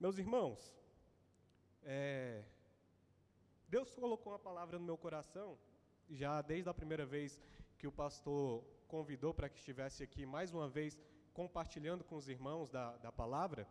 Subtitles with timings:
[0.00, 0.74] Meus irmãos,
[1.82, 2.42] é,
[3.68, 5.58] Deus colocou uma palavra no meu coração,
[6.08, 7.38] já desde a primeira vez
[7.76, 10.98] que o pastor convidou para que estivesse aqui mais uma vez
[11.34, 13.68] compartilhando com os irmãos da, da palavra,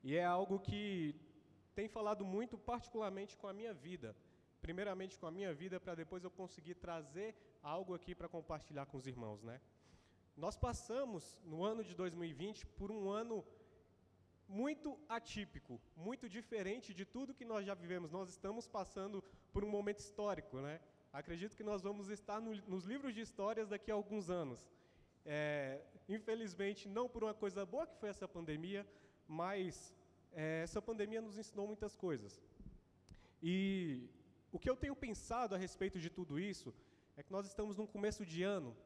[0.00, 1.12] e é algo que
[1.74, 4.14] tem falado muito, particularmente com a minha vida.
[4.62, 7.34] Primeiramente com a minha vida, para depois eu conseguir trazer
[7.64, 9.60] algo aqui para compartilhar com os irmãos, né?
[10.36, 13.44] Nós passamos no ano de 2020 por um ano
[14.48, 18.10] muito atípico, muito diferente de tudo que nós já vivemos.
[18.10, 19.22] Nós estamos passando
[19.52, 20.80] por um momento histórico, né?
[21.12, 24.68] Acredito que nós vamos estar no, nos livros de histórias daqui a alguns anos.
[25.24, 28.86] É, infelizmente, não por uma coisa boa que foi essa pandemia,
[29.26, 29.94] mas
[30.32, 32.40] é, essa pandemia nos ensinou muitas coisas.
[33.42, 34.08] E
[34.52, 36.74] o que eu tenho pensado a respeito de tudo isso
[37.16, 38.76] é que nós estamos num começo de ano,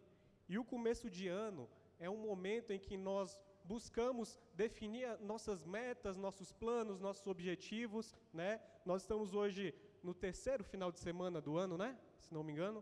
[0.48, 3.38] e o começo de ano é um momento em que nós
[3.74, 4.28] buscamos
[4.62, 8.06] definir nossas metas, nossos planos, nossos objetivos,
[8.40, 8.50] né?
[8.90, 9.64] Nós estamos hoje
[10.06, 11.90] no terceiro final de semana do ano, né?
[12.24, 12.80] Se não me engano.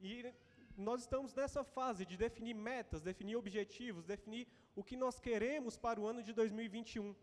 [0.00, 0.12] E
[0.88, 4.44] nós estamos nessa fase de definir metas, definir objetivos, definir
[4.80, 7.14] o que nós queremos para o ano de 2021.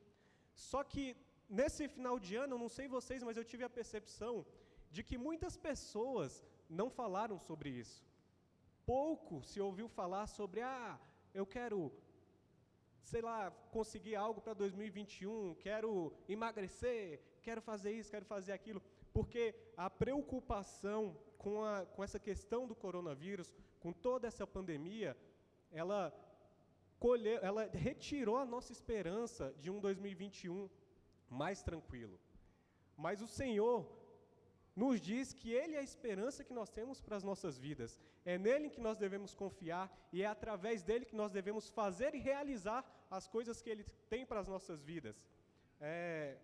[0.69, 1.05] Só que
[1.59, 4.45] nesse final de ano, não sei vocês, mas eu tive a percepção
[4.95, 7.99] de que muitas pessoas não falaram sobre isso.
[8.85, 10.97] Pouco se ouviu falar sobre, ah,
[11.33, 11.79] eu quero
[13.03, 18.81] sei lá, conseguir algo para 2021, quero emagrecer, quero fazer isso, quero fazer aquilo,
[19.13, 25.17] porque a preocupação com, a, com essa questão do coronavírus, com toda essa pandemia,
[25.71, 26.13] ela,
[26.99, 30.69] colheu, ela retirou a nossa esperança de um 2021
[31.29, 32.19] mais tranquilo.
[32.95, 34.00] Mas o Senhor
[34.81, 37.91] nos diz que Ele é a esperança que nós temos para as nossas vidas.
[38.33, 42.25] É nele que nós devemos confiar e é através dele que nós devemos fazer e
[42.31, 42.81] realizar
[43.17, 45.17] as coisas que Ele tem para as nossas vidas.
[45.79, 46.37] É,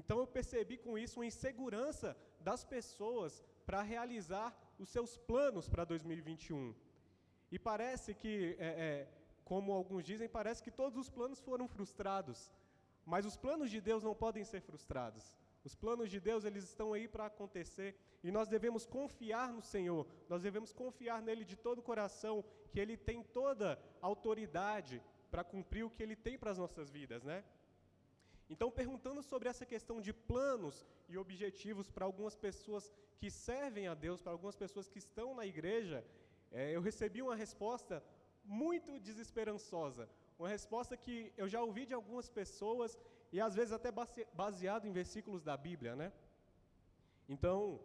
[0.00, 2.16] então eu percebi com isso uma insegurança
[2.48, 3.32] das pessoas
[3.66, 4.48] para realizar
[4.82, 6.74] os seus planos para 2021.
[7.54, 9.08] E parece que, é, é,
[9.44, 12.50] como alguns dizem, parece que todos os planos foram frustrados.
[13.04, 15.24] Mas os planos de Deus não podem ser frustrados.
[15.64, 20.06] Os planos de Deus, eles estão aí para acontecer e nós devemos confiar no Senhor.
[20.28, 25.44] Nós devemos confiar nele de todo o coração, que ele tem toda a autoridade para
[25.44, 27.44] cumprir o que ele tem para as nossas vidas, né?
[28.50, 33.94] Então, perguntando sobre essa questão de planos e objetivos para algumas pessoas que servem a
[33.94, 36.04] Deus, para algumas pessoas que estão na igreja,
[36.50, 38.02] é, eu recebi uma resposta
[38.44, 40.08] muito desesperançosa.
[40.38, 42.98] Uma resposta que eu já ouvi de algumas pessoas
[43.32, 43.90] e às vezes até
[44.34, 46.12] baseado em versículos da Bíblia, né?
[47.28, 47.80] Então,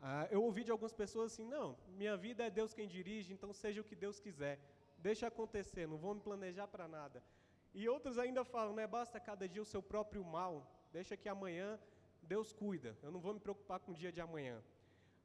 [0.00, 3.52] ah, eu ouvi de algumas pessoas assim, não, minha vida é Deus quem dirige, então
[3.52, 4.58] seja o que Deus quiser,
[4.98, 7.22] deixa acontecer, não vou me planejar para nada.
[7.74, 10.54] E outros ainda falam, né, basta cada dia o seu próprio mal,
[10.92, 11.78] deixa que amanhã
[12.22, 14.62] Deus cuida, eu não vou me preocupar com o dia de amanhã.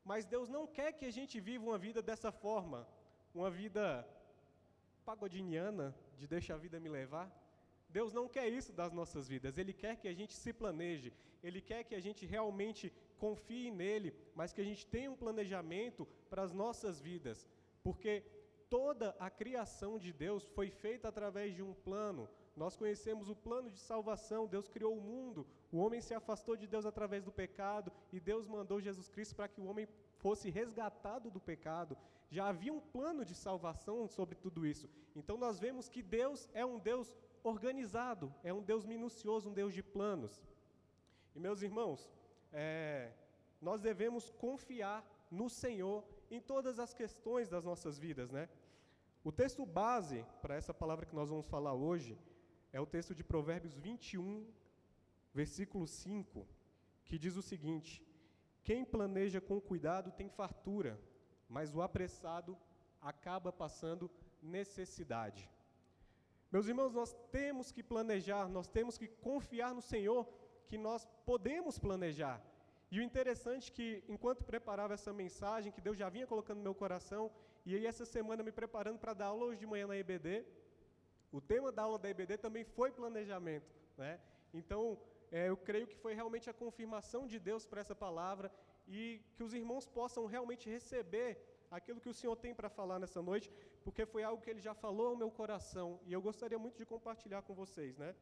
[0.04, 2.88] Mas Deus não quer que a gente viva uma vida dessa forma,
[3.34, 4.06] uma vida
[5.06, 7.30] pagodiniana, de deixa a vida me levar.
[7.92, 11.14] Deus não quer isso das nossas vidas, Ele quer que a gente se planeje,
[11.44, 16.08] Ele quer que a gente realmente confie nele, mas que a gente tenha um planejamento
[16.30, 17.48] para as nossas vidas,
[17.84, 18.24] porque
[18.70, 22.30] toda a criação de Deus foi feita através de um plano.
[22.56, 26.68] Nós conhecemos o plano de salvação, Deus criou o mundo, o homem se afastou de
[26.68, 29.88] Deus através do pecado e Deus mandou Jesus Cristo para que o homem
[30.18, 31.98] fosse resgatado do pecado.
[32.30, 34.90] Já havia um plano de salvação sobre tudo isso.
[35.16, 37.14] Então nós vemos que Deus é um Deus
[37.44, 40.44] organizado, é um Deus minucioso, um Deus de planos.
[41.36, 42.10] E meus irmãos,
[42.52, 43.12] é,
[43.62, 48.50] nós devemos confiar no Senhor em todas as questões das nossas vidas, né?
[49.24, 52.18] O texto base para essa palavra que nós vamos falar hoje
[52.74, 54.48] é o texto de Provérbios 21,
[55.34, 56.48] versículo 5,
[57.06, 58.04] que diz o seguinte:
[58.64, 61.00] Quem planeja com cuidado tem fartura,
[61.48, 62.58] mas o apressado
[63.00, 64.10] acaba passando
[64.42, 65.50] necessidade.
[66.52, 70.28] Meus irmãos, nós temos que planejar, nós temos que confiar no Senhor
[70.68, 72.42] que nós podemos planejar.
[72.92, 76.64] E o interessante é que, enquanto preparava essa mensagem, que Deus já vinha colocando no
[76.64, 77.32] meu coração,
[77.66, 80.46] e aí essa semana me preparando para dar aula hoje de manhã na EBD,
[81.32, 83.74] o tema da aula da EBD também foi planejamento.
[83.98, 84.20] Né?
[84.54, 85.00] Então,
[85.32, 88.52] é, eu creio que foi realmente a confirmação de Deus para essa palavra
[88.86, 93.22] e que os irmãos possam realmente receber aquilo que o Senhor tem para falar nessa
[93.30, 93.50] noite,
[93.86, 96.86] porque foi algo que Ele já falou ao meu coração e eu gostaria muito de
[96.94, 98.14] compartilhar com vocês, né?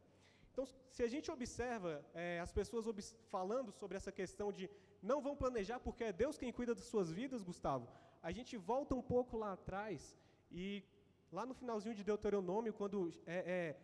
[0.52, 0.66] Então,
[0.96, 3.02] se a gente observa é, as pessoas ob
[3.36, 4.70] falando sobre essa questão de
[5.02, 7.88] não vão planejar porque é Deus quem cuida das suas vidas, Gustavo,
[8.22, 10.18] a gente volta um pouco lá atrás
[10.52, 10.84] e
[11.32, 13.78] lá no finalzinho de Deuteronômio, quando é, é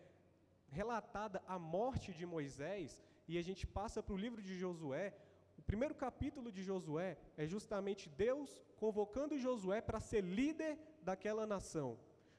[0.79, 5.13] relatada a morte de Moisés e a gente passa para o livro de Josué,
[5.57, 11.97] o primeiro capítulo de Josué é justamente Deus convocando Josué para ser líder daquela nação.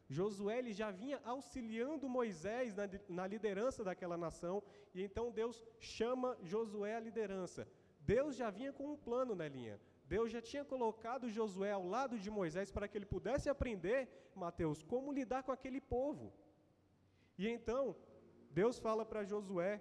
[0.09, 4.63] Josué ele já vinha auxiliando Moisés na, na liderança daquela nação,
[4.95, 7.67] e então Deus chama Josué à liderança.
[8.01, 9.81] Deus já vinha com um plano na linha.
[10.07, 14.81] Deus já tinha colocado Josué ao lado de Moisés para que ele pudesse aprender, Mateus,
[14.83, 16.33] como lidar com aquele povo.
[17.37, 17.97] E então,
[18.53, 19.81] Deus fala para Josué,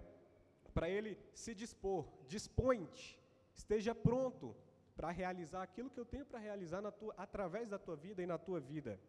[0.74, 3.20] para ele se dispor, dispõe-te,
[3.62, 4.56] esteja pronto
[4.96, 8.38] para realizar aquilo que eu tenho para realizar tua, através da tua vida e na
[8.38, 9.00] tua vida.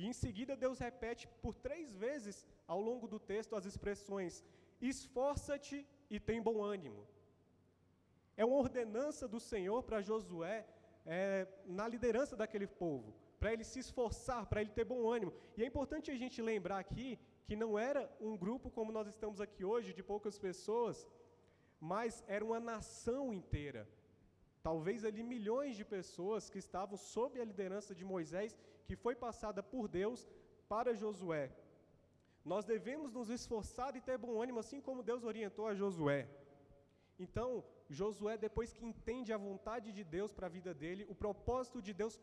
[0.00, 2.36] E em seguida, Deus repete por três vezes
[2.66, 4.44] ao longo do texto as expressões:
[4.80, 5.78] esforça-te
[6.08, 7.02] e tem bom ânimo.
[8.36, 10.58] É uma ordenança do Senhor para Josué
[11.04, 15.32] é, na liderança daquele povo, para ele se esforçar, para ele ter bom ânimo.
[15.56, 19.40] E é importante a gente lembrar aqui que não era um grupo como nós estamos
[19.40, 21.06] aqui hoje, de poucas pessoas,
[21.80, 23.88] mas era uma nação inteira.
[24.62, 29.62] Talvez ali milhões de pessoas que estavam sob a liderança de Moisés, que foi passada
[29.62, 30.28] por Deus
[30.68, 31.50] para Josué.
[32.44, 36.28] Nós devemos nos esforçar e ter bom ânimo, assim como Deus orientou a Josué.
[37.18, 41.80] Então, Josué, depois que entende a vontade de Deus para a vida dele, o propósito
[41.82, 42.20] de Deus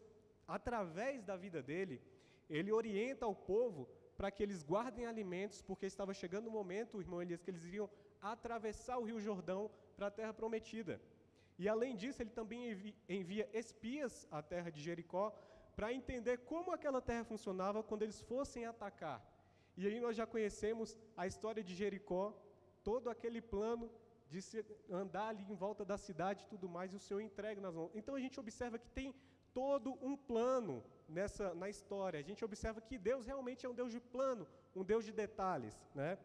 [0.48, 2.02] através da vida dele,
[2.50, 7.22] ele orienta ao povo para que eles guardem alimentos, porque estava chegando o momento, irmão
[7.22, 7.90] Elias, que eles iriam
[8.22, 11.02] atravessar o Rio Jordão para a terra prometida.
[11.58, 15.34] E além disso, ele também envia espias à terra de Jericó
[15.76, 19.20] para entender como aquela terra funcionava quando eles fossem atacar.
[19.76, 22.34] E aí nós já conhecemos a história de Jericó,
[22.84, 23.92] todo aquele plano
[24.28, 24.40] de
[24.90, 27.92] andar ali em volta da cidade e tudo mais, e o Senhor entrega nas mãos.
[27.94, 29.14] Então a gente observa que tem
[29.54, 32.20] todo um plano nessa na história.
[32.20, 35.76] A gente observa que Deus realmente é um Deus de plano, um Deus de detalhes,
[35.96, 36.18] né?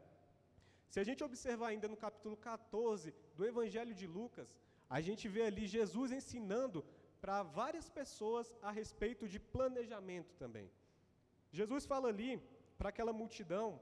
[0.92, 4.48] Se a gente observar ainda no capítulo 14 do Evangelho de Lucas,
[4.96, 6.84] a gente vê ali Jesus ensinando
[7.18, 10.70] para várias pessoas a respeito de planejamento também.
[11.50, 12.32] Jesus fala ali
[12.76, 13.80] para aquela multidão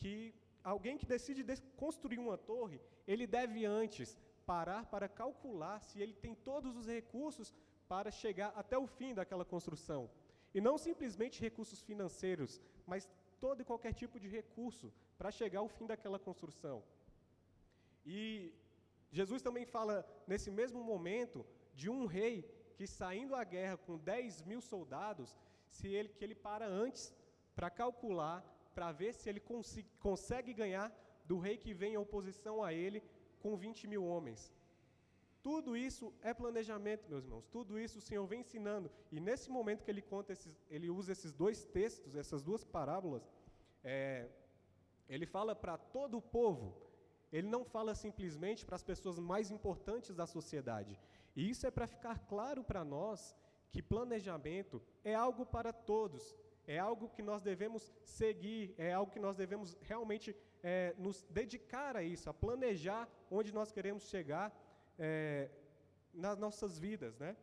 [0.00, 0.34] que
[0.64, 1.44] alguém que decide
[1.76, 7.54] construir uma torre, ele deve antes parar para calcular se ele tem todos os recursos
[7.86, 10.10] para chegar até o fim daquela construção.
[10.52, 13.08] E não simplesmente recursos financeiros, mas
[13.38, 16.82] todo e qualquer tipo de recurso para chegar ao fim daquela construção.
[18.06, 18.54] E
[19.10, 21.44] Jesus também fala, nesse mesmo momento,
[21.74, 22.36] de um rei
[22.76, 25.36] que saindo à guerra com 10 mil soldados,
[25.68, 27.14] se ele, que ele para antes
[27.54, 28.38] para calcular
[28.74, 30.88] para ver se ele cons consegue ganhar
[31.24, 33.02] do rei que vem em oposição a ele
[33.40, 34.52] com 20 mil homens.
[35.42, 37.46] Tudo isso é planejamento, meus irmãos.
[37.56, 38.88] Tudo isso o Senhor vem ensinando.
[39.10, 43.28] E nesse momento que ele conta, esses, ele usa esses dois textos, essas duas parábolas,
[43.82, 44.28] é,
[45.08, 46.76] ele fala para todo o povo.
[47.32, 50.98] Ele não fala simplesmente para as pessoas mais importantes da sociedade.
[51.36, 53.34] E isso é para ficar claro para nós
[53.70, 56.34] que planejamento é algo para todos,
[56.66, 61.96] é algo que nós devemos seguir, é algo que nós devemos realmente é, nos dedicar
[61.96, 64.52] a isso, a planejar onde nós queremos chegar
[64.98, 65.50] é,
[66.12, 67.36] nas nossas vidas, né?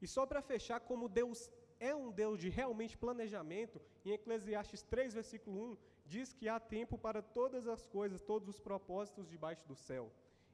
[0.00, 5.14] E só para fechar, como Deus é um Deus de realmente planejamento, em Eclesiastes 3,
[5.14, 5.76] versículo 1,
[6.14, 10.04] diz que há tempo para todas as coisas, todos os propósitos debaixo do céu.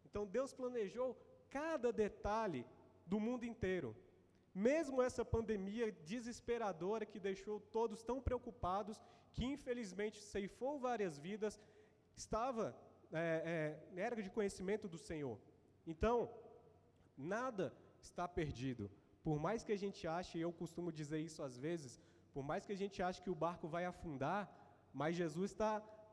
[0.07, 1.09] Então Deus planejou
[1.59, 2.63] cada detalhe
[3.13, 3.91] do mundo inteiro.
[4.71, 8.99] Mesmo essa pandemia desesperadora que deixou todos tão preocupados,
[9.35, 11.55] que infelizmente ceifou várias vidas,
[12.23, 12.65] estava,
[13.13, 15.37] é, é, era de conhecimento do Senhor.
[15.93, 16.17] Então,
[17.37, 17.67] nada
[18.07, 18.85] está perdido.
[19.27, 21.93] Por mais que a gente ache, e eu costumo dizer isso às vezes,
[22.35, 24.43] por mais que a gente ache que o barco vai afundar,
[25.01, 25.73] mas Jesus está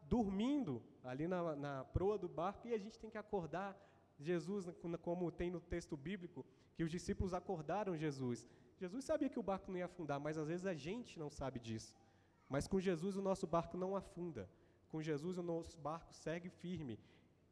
[0.09, 3.71] dormindo ali na, na proa do barco e a gente tem que acordar.
[4.19, 4.65] Jesus,
[5.01, 8.45] como tem no texto bíblico, que os discípulos acordaram Jesus.
[8.77, 11.59] Jesus sabia que o barco não ia afundar, mas às vezes a gente não sabe
[11.61, 11.95] disso.
[12.49, 14.49] Mas com Jesus o nosso barco não afunda.
[14.91, 16.99] Com Jesus o nosso barco segue firme.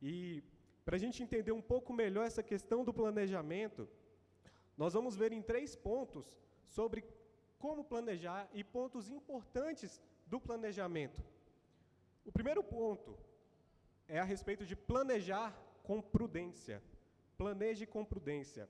[0.02, 0.44] E
[0.84, 3.88] para a gente entender um pouco melhor essa questão do planejamento,
[4.78, 7.06] nós vamos ver em três pontos sobre
[7.58, 11.22] como planejar e pontos importantes do planejamento.
[12.26, 13.18] O primeiro ponto
[14.08, 15.50] é a respeito de planejar
[15.84, 16.82] com prudência.
[17.38, 18.70] Planeje com prudência.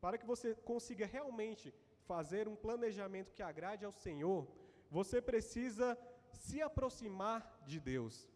[0.00, 1.72] Para que você consiga realmente
[2.10, 4.48] fazer um planejamento que agrade ao Senhor,
[4.90, 5.96] você precisa
[6.32, 8.28] se aproximar de Deus.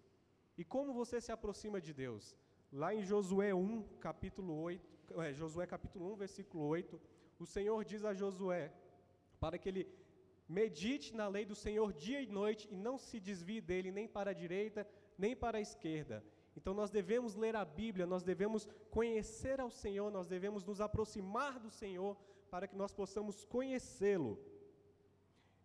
[0.56, 2.36] E como você se aproxima de Deus?
[2.72, 7.00] Lá em Josué 1, capítulo 8, é, Josué capítulo 1, versículo 8,
[7.40, 8.72] o Senhor diz a Josué
[9.40, 9.99] para que ele
[10.50, 14.30] medite na lei do Senhor dia e noite e não se desvie dele nem para
[14.32, 16.24] a direita nem para a esquerda.
[16.56, 21.58] Então nós devemos ler a Bíblia, nós devemos conhecer ao Senhor, nós devemos nos aproximar
[21.60, 22.16] do Senhor
[22.50, 24.38] para que nós possamos conhecê-lo.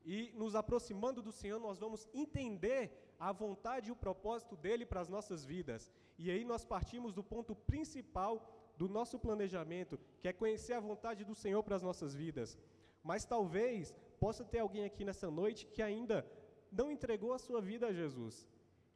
[0.06, 2.84] E nos aproximando do Senhor, nós vamos entender
[3.20, 5.92] a vontade e o propósito dele para as nossas vidas.
[6.20, 8.34] E aí nós partimos do ponto principal
[8.78, 12.58] do nosso planejamento, que é conhecer a vontade do Senhor para as nossas vidas.
[13.04, 16.26] Mas talvez possa ter alguém aqui nessa noite que ainda
[16.72, 18.48] não entregou a sua vida a Jesus.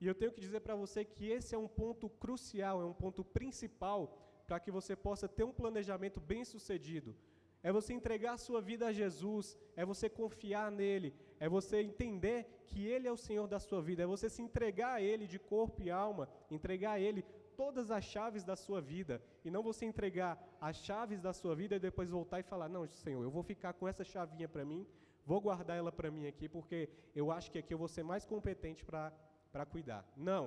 [0.01, 2.93] E eu tenho que dizer para você que esse é um ponto crucial, é um
[2.93, 3.99] ponto principal
[4.47, 7.15] para que você possa ter um planejamento bem sucedido.
[7.61, 12.47] É você entregar a sua vida a Jesus, é você confiar nele, é você entender
[12.67, 15.37] que ele é o Senhor da sua vida, é você se entregar a ele de
[15.37, 17.23] corpo e alma, entregar a ele
[17.57, 21.75] todas as chaves da sua vida, e não você entregar as chaves da sua vida
[21.75, 24.87] e depois voltar e falar: Não, Senhor, eu vou ficar com essa chavinha para mim,
[25.29, 26.89] vou guardar ela para mim aqui, porque
[27.21, 30.03] eu acho que aqui eu vou ser mais competente para cuidar.
[30.17, 30.45] Não.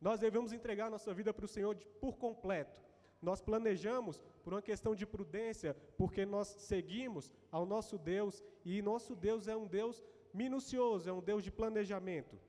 [0.00, 2.80] Nós devemos entregar a nossa vida para o Senhor de, por completo.
[3.20, 9.14] Nós planejamos por uma questão de prudência, porque nós seguimos ao nosso Deus, e nosso
[9.14, 10.02] Deus é um Deus
[10.32, 12.40] minucioso, é um Deus de planejamento.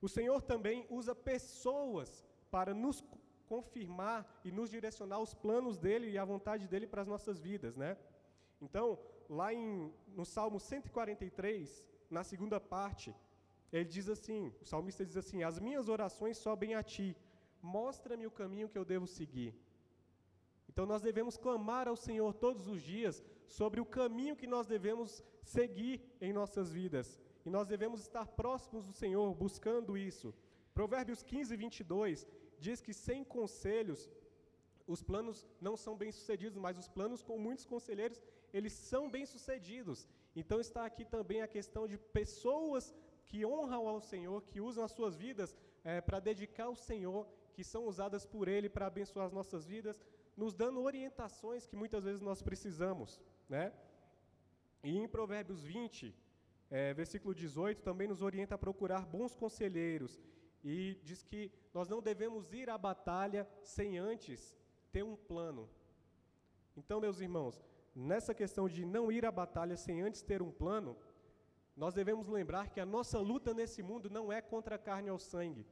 [0.00, 3.02] O Senhor também usa pessoas para nos
[3.48, 7.74] confirmar e nos direcionar os planos dele e a vontade dele para as nossas vidas,
[7.74, 7.96] né?
[8.60, 8.98] Então,
[9.28, 13.14] lá em, no Salmo 143, na segunda parte,
[13.72, 17.16] ele diz assim, o salmista diz assim: As minhas orações sobem a ti,
[17.60, 19.54] mostra-me o caminho que eu devo seguir.
[20.68, 25.24] Então nós devemos clamar ao Senhor todos os dias sobre o caminho que nós devemos
[25.42, 27.18] seguir em nossas vidas.
[27.44, 30.32] E nós devemos estar próximos do Senhor, buscando isso.
[30.74, 32.26] Provérbios 15, 22
[32.58, 34.10] diz que sem conselhos
[34.86, 40.08] os planos não são bem-sucedidos, mas os planos com muitos conselheiros, eles são bem-sucedidos.
[40.34, 42.94] Então está aqui também a questão de pessoas
[43.26, 47.64] que honram ao Senhor, que usam as suas vidas é, para dedicar ao Senhor, que
[47.64, 50.00] são usadas por Ele para abençoar as nossas vidas,
[50.36, 53.72] nos dando orientações que muitas vezes nós precisamos, né?
[54.82, 56.14] E em Provérbios 20,
[56.70, 60.22] é, versículo 18, também nos orienta a procurar bons conselheiros
[60.62, 64.56] e diz que nós não devemos ir à batalha sem antes
[64.92, 65.68] ter um plano.
[66.76, 67.60] Então, meus irmãos,
[67.98, 70.96] nessa questão de não ir à batalha sem antes ter um plano,
[71.76, 75.18] nós devemos lembrar que a nossa luta nesse mundo não é contra a carne ou
[75.18, 75.66] sangue.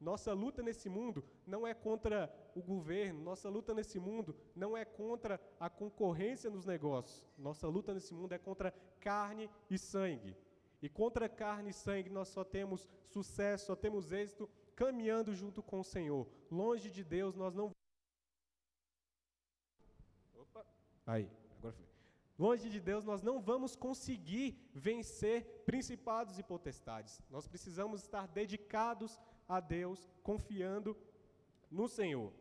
[0.00, 4.84] Nossa luta nesse mundo não é contra o governo, nossa luta nesse mundo não é
[4.84, 7.26] contra a concorrência nos negócios.
[7.36, 10.36] Nossa luta nesse mundo é contra carne e sangue.
[10.80, 15.80] E contra carne e sangue nós só temos sucesso, só temos êxito caminhando junto com
[15.80, 16.28] o Senhor.
[16.50, 17.72] Longe de Deus nós não
[20.36, 20.64] Opa.
[21.04, 21.28] Aí.
[22.38, 27.20] Longe de Deus nós não vamos conseguir vencer principados e potestades.
[27.28, 29.18] Nós precisamos estar dedicados
[29.48, 30.96] a Deus, confiando
[31.70, 32.32] no Senhor.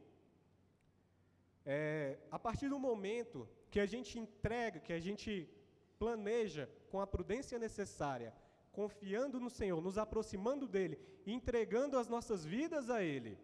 [1.65, 5.49] É, a partir do momento que a gente entrega, que a gente
[5.97, 8.33] planeja com a prudência necessária,
[8.71, 13.37] confiando no Senhor, nos aproximando dele, entregando as nossas vidas a ele.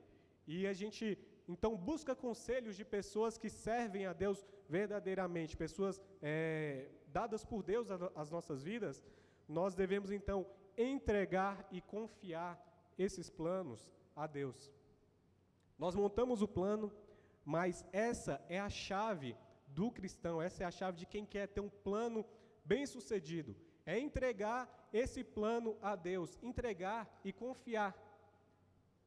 [0.46, 6.90] E a gente então busca conselhos de pessoas que servem a Deus verdadeiramente, pessoas é,
[7.08, 9.04] dadas por Deus às nossas vidas.
[9.48, 10.46] Nós devemos então
[10.78, 12.60] entregar e confiar
[12.98, 14.72] esses planos a Deus.
[15.78, 16.92] Nós montamos o plano,
[17.44, 19.36] mas essa é a chave
[19.68, 22.26] do cristão, essa é a chave de quem quer ter um plano
[22.64, 27.96] bem-sucedido é entregar esse plano a Deus, entregar e confiar.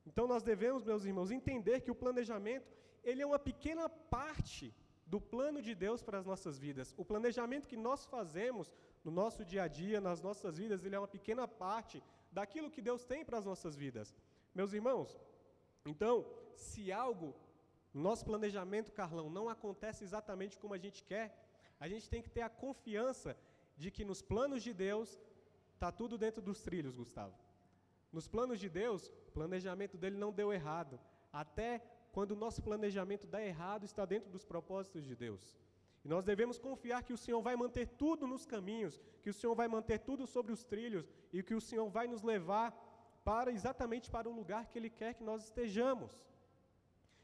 [0.06, 2.70] Então nós devemos, meus irmãos, entender que o planejamento,
[3.02, 4.74] ele é uma pequena parte
[5.06, 6.94] do plano de Deus para as nossas vidas.
[6.96, 8.72] O planejamento que nós fazemos
[9.04, 12.82] no nosso dia a dia, nas nossas vidas, ele é uma pequena parte daquilo que
[12.82, 14.14] Deus tem para as nossas vidas.
[14.54, 15.16] Meus irmãos,
[15.84, 17.34] então, se algo,
[17.94, 21.26] nosso planejamento, Carlão, não acontece exatamente como a gente quer,
[21.78, 23.36] a gente tem que ter a confiança
[23.76, 25.18] de que nos planos de Deus
[25.74, 27.34] está tudo dentro dos trilhos, Gustavo.
[28.12, 30.94] Nos planos de Deus, planejamento dele não deu errado.
[31.42, 31.70] Até
[32.14, 35.44] quando o nosso planejamento dá errado, está dentro dos propósitos de Deus.
[36.04, 39.54] E nós devemos confiar que o Senhor vai manter tudo nos caminhos, que o Senhor
[39.60, 42.68] vai manter tudo sobre os trilhos e que o Senhor vai nos levar
[43.28, 46.12] para exatamente para o lugar que Ele quer que nós estejamos.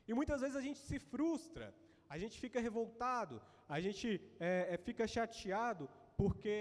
[0.08, 1.66] E muitas vezes a gente se frustra,
[2.14, 3.36] a gente fica revoltado,
[3.76, 4.08] a gente
[4.48, 5.84] é, é, fica chateado
[6.20, 6.56] porque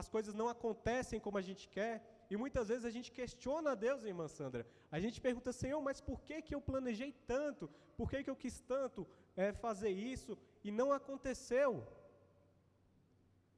[0.00, 1.94] as coisas não acontecem como a gente quer.
[2.30, 4.64] E muitas vezes a gente questiona a Deus, irmã Sandra.
[4.94, 7.64] A gente pergunta, Senhor, mas por que, que eu planejei tanto?
[7.96, 11.70] Por que, que eu quis tanto é, fazer isso e não aconteceu?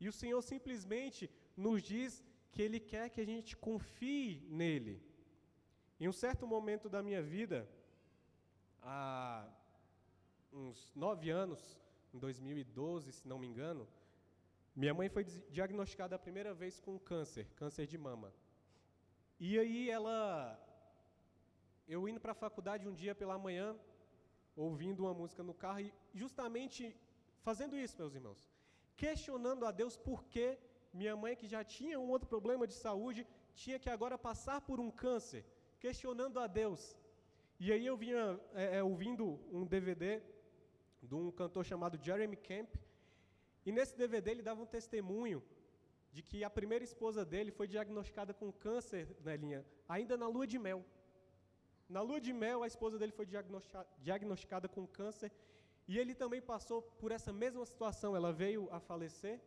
[0.02, 5.02] E o Senhor simplesmente nos diz que Ele quer que a gente confie nele.
[5.98, 7.68] Em um certo momento da minha vida,
[8.80, 9.48] há
[10.52, 11.80] uns nove anos,
[12.12, 13.88] em 2012, se não me engano,
[14.74, 18.32] minha mãe foi diagnosticada a primeira vez com câncer, câncer de mama.
[19.38, 20.58] E aí ela,
[21.86, 23.76] eu indo para a faculdade um dia pela manhã,
[24.56, 26.96] ouvindo uma música no carro e justamente
[27.42, 28.48] fazendo isso, meus irmãos,
[28.96, 30.58] questionando a Deus por que
[30.92, 34.78] minha mãe, que já tinha um outro problema de saúde, tinha que agora passar por
[34.78, 35.44] um câncer,
[35.80, 36.96] questionando a Deus.
[37.58, 40.22] E aí eu vinha é, é, ouvindo um DVD
[41.02, 42.70] de um cantor chamado Jeremy Camp,
[43.66, 45.42] e nesse DVD ele dava um testemunho
[46.12, 50.46] de que a primeira esposa dele foi diagnosticada com câncer na linha, ainda na lua
[50.46, 50.84] de mel.
[51.88, 53.26] Na lua de mel, a esposa dele foi
[54.00, 55.30] diagnosticada com câncer
[55.86, 58.16] e ele também passou por essa mesma situação.
[58.16, 59.40] Ela veio a falecer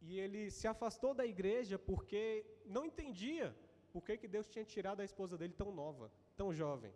[0.00, 3.54] e ele se afastou da igreja porque não entendia
[3.92, 6.92] por que, que Deus tinha tirado a esposa dele tão nova, tão jovem.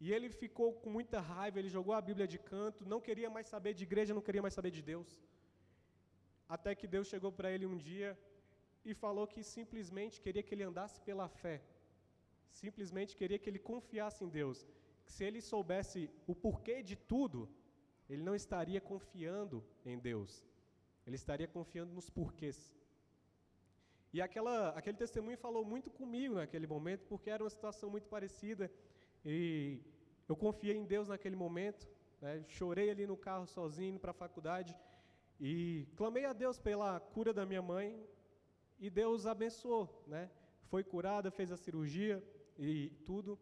[0.00, 3.46] E ele ficou com muita raiva, ele jogou a Bíblia de canto, não queria mais
[3.46, 5.22] saber de igreja, não queria mais saber de Deus.
[6.48, 8.18] Até que Deus chegou para ele um dia
[8.84, 11.62] e falou que simplesmente queria que ele andasse pela fé.
[12.52, 14.66] Simplesmente queria que ele confiasse em Deus.
[15.04, 17.48] Que se ele soubesse o porquê de tudo,
[18.08, 20.44] ele não estaria confiando em Deus.
[21.06, 22.72] Ele estaria confiando nos porquês.
[24.12, 28.70] E aquela, aquele testemunho falou muito comigo naquele momento, porque era uma situação muito parecida.
[29.24, 29.80] E
[30.28, 31.88] eu confiei em Deus naquele momento.
[32.20, 32.44] Né?
[32.46, 34.76] Chorei ali no carro sozinho para a faculdade.
[35.40, 38.06] E clamei a Deus pela cura da minha mãe.
[38.78, 40.04] E Deus abençoou.
[40.06, 40.30] Né?
[40.64, 42.22] Foi curada, fez a cirurgia
[42.62, 43.38] e tudo.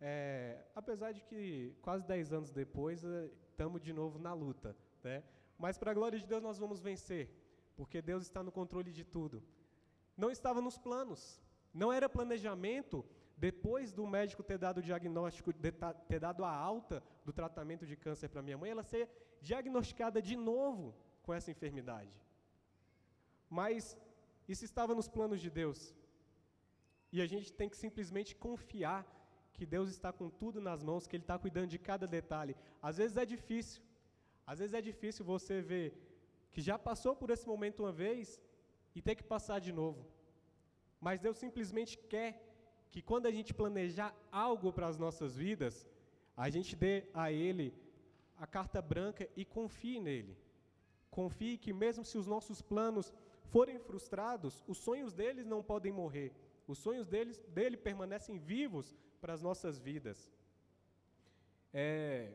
[0.00, 3.02] É, apesar de que quase 10 anos depois
[3.50, 4.76] estamos de novo na luta.
[5.02, 5.22] Né?
[5.56, 7.30] Mas para a glória de Deus nós vamos vencer,
[7.76, 9.42] porque Deus está no controle de tudo.
[10.16, 11.40] Não estava nos planos,
[11.72, 13.04] não era planejamento
[13.36, 18.28] depois do médico ter dado o diagnóstico, ter dado a alta do tratamento de câncer
[18.28, 19.08] para minha mãe, ela ser
[19.40, 22.14] diagnosticada de novo com essa enfermidade.
[23.48, 23.96] Mas
[24.48, 25.94] isso estava nos planos de Deus.
[27.14, 29.00] E a gente tem que simplesmente confiar
[29.56, 32.56] que Deus está com tudo nas mãos, que Ele está cuidando de cada detalhe.
[32.88, 33.80] Às vezes é difícil,
[34.50, 35.88] às vezes é difícil você ver
[36.52, 38.40] que já passou por esse momento uma vez
[38.96, 40.04] e ter que passar de novo.
[41.00, 42.30] Mas Deus simplesmente quer
[42.90, 45.86] que quando a gente planejar algo para as nossas vidas,
[46.36, 47.68] a gente dê a Ele
[48.44, 50.36] a carta branca e confie nele.
[51.18, 53.14] Confie que mesmo se os nossos planos
[53.52, 56.32] forem frustrados, os sonhos deles não podem morrer.
[56.66, 60.32] Os sonhos deles, dele permanecem vivos para as nossas vidas.
[61.72, 62.32] É,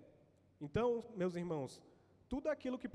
[0.59, 1.81] então, meus irmãos,
[2.27, 2.89] tudo aquilo que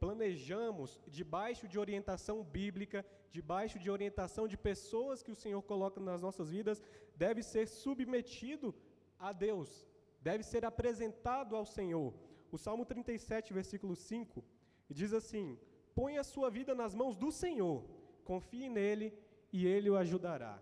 [0.00, 6.22] planejamos debaixo de orientação bíblica, debaixo de orientação de pessoas que o Senhor coloca nas
[6.22, 6.82] nossas vidas,
[7.14, 8.74] deve ser submetido
[9.18, 9.86] a Deus,
[10.20, 12.14] deve ser apresentado ao Senhor.
[12.50, 14.42] O Salmo 37, versículo 5,
[14.88, 15.58] diz assim:
[15.94, 17.84] Põe a sua vida nas mãos do Senhor,
[18.24, 19.12] confie nele
[19.52, 20.58] e ele o ajudará.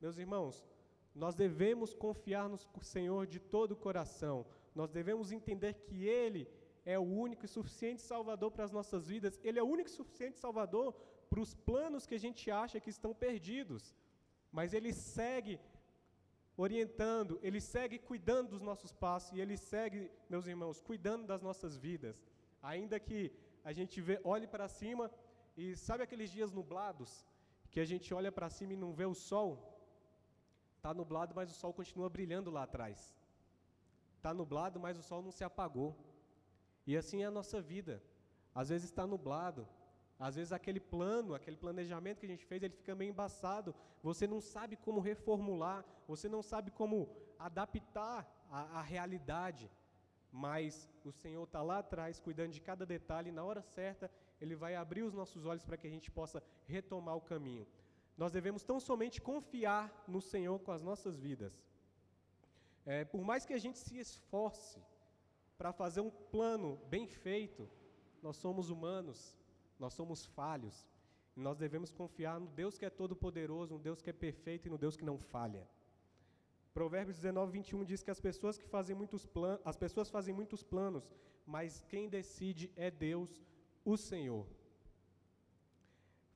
[0.00, 0.64] Meus irmãos,
[1.14, 6.48] nós devemos confiar no Senhor de todo o coração, nós devemos entender que Ele
[6.84, 9.92] é o único e suficiente Salvador para as nossas vidas, Ele é o único e
[9.92, 10.92] suficiente Salvador
[11.30, 13.94] para os planos que a gente acha que estão perdidos.
[14.50, 15.60] Mas Ele segue
[16.56, 21.76] orientando, Ele segue cuidando dos nossos passos e Ele segue, meus irmãos, cuidando das nossas
[21.76, 22.16] vidas.
[22.60, 23.32] Ainda que
[23.64, 25.10] a gente vê, olhe para cima
[25.56, 27.24] e sabe aqueles dias nublados
[27.74, 29.48] que a gente olha para cima e não vê o sol?
[30.76, 32.98] Está nublado, mas o sol continua brilhando lá atrás.
[34.16, 35.90] Está nublado, mas o sol não se apagou.
[36.86, 37.94] E assim é a nossa vida.
[38.54, 39.66] Às vezes está nublado,
[40.26, 43.74] às vezes aquele plano, aquele planejamento que a gente fez, ele fica meio embaçado.
[44.02, 47.08] Você não sabe como reformular, você não sabe como
[47.38, 49.68] adaptar a, a realidade.
[50.30, 54.10] Mas o Senhor está lá atrás, cuidando de cada detalhe, e na hora certa,
[54.44, 56.42] Ele vai abrir os nossos olhos para que a gente possa
[56.74, 57.66] retomar o caminho.
[58.22, 61.54] Nós devemos tão somente confiar no Senhor com as nossas vidas.
[62.92, 64.80] É, por mais que a gente se esforce,
[65.58, 67.62] para fazer um plano bem feito,
[68.22, 69.18] nós somos humanos,
[69.78, 70.76] nós somos falhos,
[71.36, 74.70] e nós devemos confiar no Deus que é todo-poderoso, no Deus que é perfeito e
[74.70, 75.66] no Deus que não falha.
[76.72, 80.62] Provérbios 19, 21 diz que as pessoas que fazem muitos planos, as pessoas fazem muitos
[80.62, 81.04] planos,
[81.46, 83.40] mas quem decide é Deus,
[83.84, 84.46] o Senhor.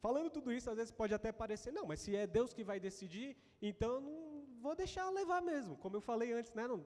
[0.01, 2.79] Falando tudo isso, às vezes pode até parecer, não, mas se é Deus que vai
[2.79, 5.77] decidir, então não vou deixar levar mesmo.
[5.77, 6.67] Como eu falei antes, né?
[6.69, 6.85] Não,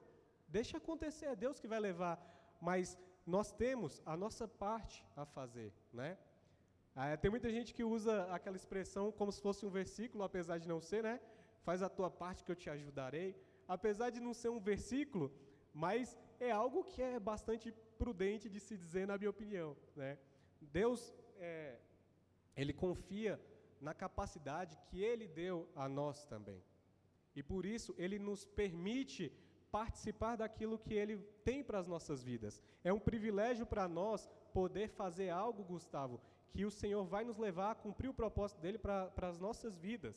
[0.57, 2.15] Deixa acontecer, é Deus que vai levar.
[2.61, 6.17] Mas nós temos a nossa parte a fazer, né?
[6.95, 10.67] Ah, tem muita gente que usa aquela expressão como se fosse um versículo, apesar de
[10.67, 11.19] não ser, né?
[11.63, 13.29] faz a tua parte que eu te ajudarei.
[13.67, 15.25] Apesar de não ser um versículo,
[15.73, 19.75] mas é algo que é bastante prudente de se dizer, na minha opinião.
[19.95, 20.19] Né?
[20.65, 21.77] Deus, é,
[22.55, 23.39] ele confia
[23.83, 26.63] na capacidade que Ele deu a nós também.
[27.35, 29.31] E por isso, Ele nos permite
[29.71, 32.61] participar daquilo que Ele tem para as nossas vidas.
[32.83, 36.21] É um privilégio para nós poder fazer algo, Gustavo,
[36.51, 40.15] que o Senhor vai nos levar a cumprir o propósito dele para, as nossas vidas.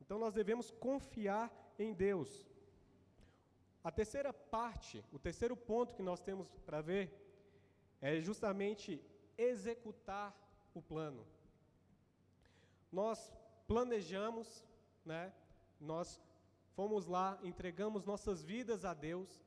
[0.00, 2.46] Então nós devemos confiar em Deus.
[3.84, 7.04] A terceira parte, o terceiro ponto que nós temos para ver
[8.00, 9.00] é justamente
[9.36, 10.34] executar
[10.74, 11.26] o plano.
[12.90, 13.32] Nós
[13.66, 14.64] planejamos,
[15.04, 15.32] né?
[15.80, 16.20] Nós
[16.74, 19.42] fomos lá, entregamos nossas vidas a Deus,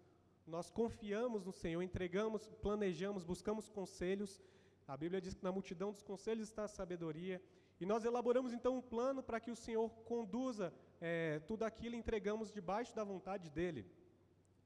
[0.45, 4.41] nós confiamos no Senhor, entregamos, planejamos, buscamos conselhos.
[4.88, 7.41] A Bíblia diz que na multidão dos conselhos está a sabedoria.
[7.80, 12.52] E nós elaboramos então um plano para que o Senhor conduza é, tudo aquilo entregamos
[12.52, 13.86] debaixo da vontade dEle.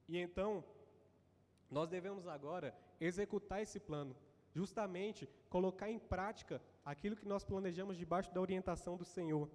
[0.08, 0.64] E então,
[1.70, 4.16] nós devemos agora executar esse plano,
[4.60, 5.22] justamente
[5.56, 6.56] colocar em prática
[6.92, 9.46] aquilo que nós planejamos debaixo da orientação do Senhor.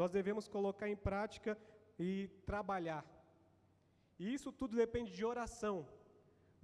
[0.00, 1.52] Nós devemos colocar em prática
[2.08, 2.10] e
[2.50, 3.02] trabalhar.
[4.22, 5.76] E isso tudo depende de oração.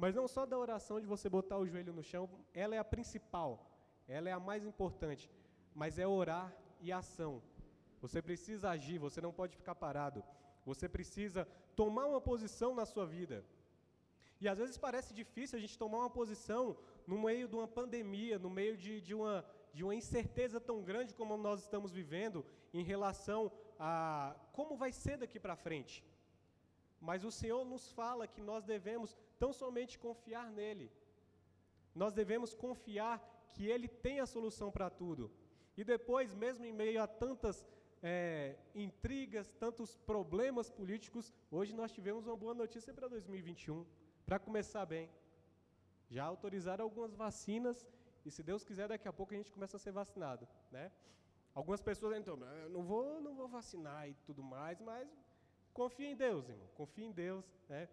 [0.02, 2.24] Mas não só da oração de você botar o joelho no chão,
[2.64, 3.50] ela é a principal,
[4.16, 5.24] ela é a mais importante,
[5.80, 6.46] mas é orar
[6.80, 7.32] e ação.
[8.04, 10.20] Você precisa agir, você não pode ficar parado.
[10.70, 11.42] Você precisa
[11.80, 13.38] tomar uma posição na sua vida.
[14.40, 16.64] E às vezes parece difícil a gente tomar uma posição
[17.08, 19.42] no meio de uma pandemia, no meio de, de, uma,
[19.72, 25.16] de uma incerteza tão grande como nós estamos vivendo em relação a como vai ser
[25.16, 26.04] daqui para frente.
[27.00, 30.92] Mas o Senhor nos fala que nós devemos tão somente confiar nele.
[31.94, 33.16] Nós devemos confiar
[33.48, 35.30] que Ele tem a solução para tudo.
[35.78, 37.64] E depois, mesmo em meio a tantas
[38.02, 43.86] é, intrigas, tantos problemas políticos, hoje nós tivemos uma boa notícia para 2021,
[44.26, 45.08] para começar bem.
[46.08, 47.86] Já autorizaram algumas vacinas
[48.24, 50.90] e se Deus quiser daqui a pouco a gente começa a ser vacinado, né?
[51.54, 55.08] Algumas pessoas então, eu não vou, não vou vacinar e tudo mais, mas
[55.72, 57.88] confia em Deus, irmão, confia em Deus, né?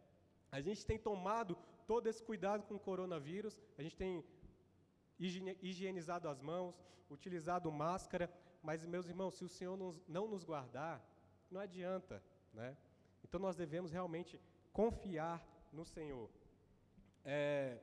[0.52, 4.24] A gente tem tomado todo esse cuidado com o coronavírus, a gente tem
[5.62, 6.76] higienizado as mãos,
[7.10, 11.04] utilizado máscara, mas, meus irmãos, se o Senhor não nos guardar,
[11.52, 12.22] não adianta,
[12.54, 12.76] né?
[13.24, 14.40] Então nós devemos realmente
[14.74, 16.30] confiar no Senhor.
[17.24, 17.80] É...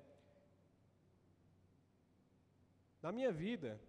[3.02, 3.80] Na minha vida,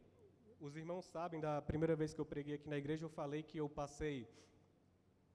[0.60, 3.60] os irmãos sabem, da primeira vez que eu preguei aqui na igreja, eu falei que
[3.60, 4.28] eu passei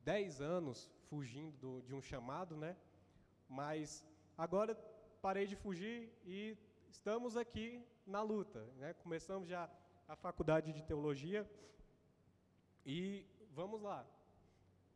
[0.00, 2.76] dez anos fugindo do, de um chamado, né?
[3.48, 4.04] Mas
[4.36, 4.74] agora
[5.22, 6.56] parei de fugir e
[6.88, 8.94] estamos aqui na luta, né?
[8.94, 9.70] Começamos já
[10.08, 11.48] a faculdade de teologia
[12.84, 14.04] e vamos lá.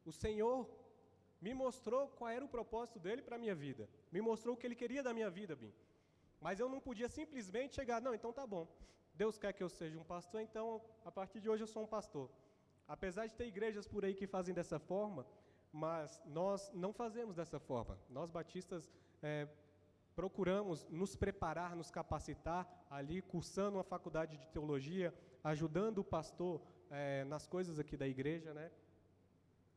[0.05, 0.69] O Senhor
[1.41, 3.89] me mostrou qual era o propósito dele para a minha vida.
[4.11, 5.73] Me mostrou o que ele queria da minha vida, Bim.
[6.47, 8.67] Mas eu não podia simplesmente chegar, não, então tá bom.
[9.15, 11.87] Deus quer que eu seja um pastor, então a partir de hoje eu sou um
[11.97, 12.29] pastor.
[12.89, 15.25] Apesar de ter igrejas por aí que fazem dessa forma,
[15.73, 17.97] mas nós não fazemos dessa forma.
[18.11, 18.91] Nós batistas
[19.23, 19.47] é,
[20.17, 27.25] procuramos nos preparar, nos capacitar ali, cursando uma faculdade de teologia, ajudando o pastor é,
[27.25, 28.71] nas coisas aqui da igreja, né?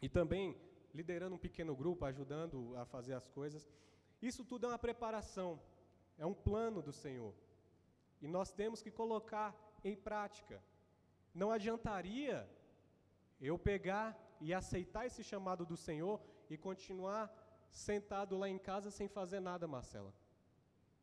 [0.02, 0.58] E também
[0.94, 3.70] liderando um pequeno grupo, ajudando a fazer as coisas.
[4.22, 5.60] Isso tudo é uma preparação,
[6.18, 7.34] é um plano do Senhor.
[8.22, 10.62] E nós temos que colocar em prática.
[11.34, 12.50] Não adiantaria
[13.40, 17.32] eu pegar e aceitar esse chamado do Senhor e continuar
[17.70, 20.14] sentado lá em casa sem fazer nada, Marcela.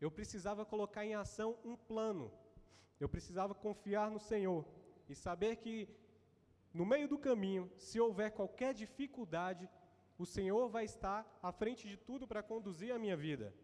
[0.00, 2.32] Eu precisava colocar em ação um plano.
[2.98, 4.64] Eu precisava confiar no Senhor
[5.08, 5.88] e saber que
[6.72, 9.68] no meio do caminho, se houver qualquer dificuldade,
[10.18, 13.54] o Senhor vai estar à frente de tudo para conduzir a minha vida.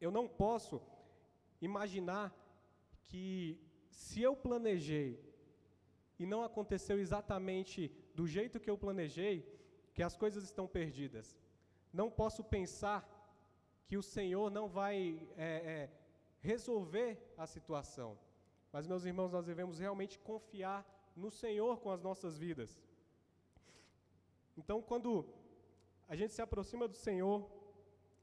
[0.00, 0.80] Eu não posso
[1.60, 2.34] imaginar
[3.08, 3.60] que
[3.90, 5.10] se eu planejei
[6.18, 9.34] e não aconteceu exatamente do jeito que eu planejei,
[9.94, 11.36] que as coisas estão perdidas.
[11.92, 13.00] Não posso pensar
[13.86, 14.96] que o Senhor não vai
[15.36, 15.90] é, é,
[16.40, 18.18] resolver a situação.
[18.72, 20.80] Mas, meus irmãos, nós devemos realmente confiar
[21.16, 22.80] no Senhor com as nossas vidas.
[24.56, 25.26] Então, quando
[26.08, 27.50] a gente se aproxima do Senhor,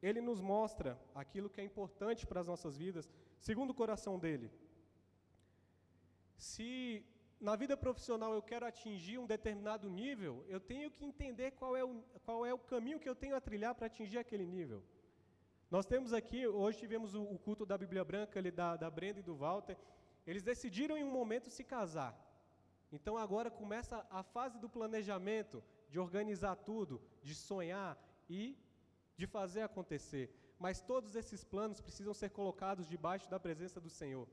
[0.08, 0.92] Ele nos mostra
[1.22, 3.10] aquilo que é importante para as nossas vidas,
[3.48, 4.50] segundo o coração dele.
[6.50, 7.06] Se
[7.48, 11.84] na vida profissional eu quero atingir um determinado nível, eu tenho que entender qual é
[11.84, 14.84] o, qual é o caminho que eu tenho a trilhar para atingir aquele nível.
[15.70, 19.20] Nós temos aqui, hoje tivemos o, o culto da Bíblia Branca, ali, da, da Brenda
[19.20, 19.78] e do Walter.
[20.26, 22.14] Eles decidiram em um momento se casar.
[22.92, 27.98] Então agora começa a fase do planejamento de organizar tudo, de sonhar
[28.30, 28.58] e
[29.18, 30.26] de fazer acontecer.
[30.60, 34.28] Mas todos esses planos precisam ser colocados debaixo da presença do Senhor.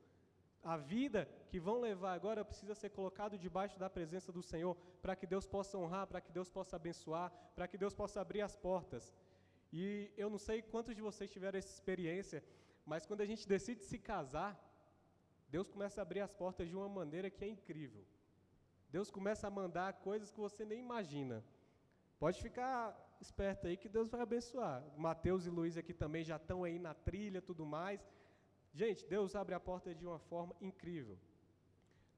[0.63, 5.15] A vida que vão levar agora precisa ser colocado debaixo da presença do Senhor, para
[5.15, 8.57] que Deus possa honrar, para que Deus possa abençoar, para que Deus possa abrir as
[8.57, 9.15] portas.
[9.71, 12.43] E eu não sei quantos de vocês tiveram essa experiência,
[12.87, 14.59] mas quando a gente decide se casar,
[15.49, 18.05] Deus começa a abrir as portas de uma maneira que é incrível.
[18.89, 21.45] Deus começa a mandar coisas que você nem imagina.
[22.19, 24.83] Pode ficar esperto aí que Deus vai abençoar.
[24.97, 28.01] Mateus e Luiz aqui também já estão aí na trilha, tudo mais.
[28.81, 31.17] Gente, Deus abre a porta de uma forma incrível.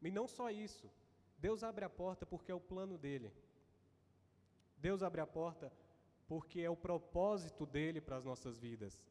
[0.02, 0.90] E não só isso.
[1.38, 3.32] Deus abre a porta porque é o plano dele.
[4.76, 5.72] Deus abre a porta
[6.26, 9.04] porque é o propósito dele para as nossas vidas.